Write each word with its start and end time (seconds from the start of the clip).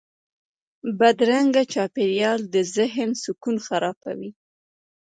بدرنګه 0.99 1.63
چاپېریال 1.73 2.39
د 2.53 2.55
ذهن 2.75 3.09
سکون 3.23 3.55
خرابوي 3.65 4.31